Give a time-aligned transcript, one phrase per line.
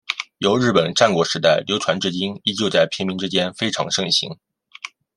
[0.39, 4.35] 由日本战国时代流传至今依旧在平民之间非常盛行。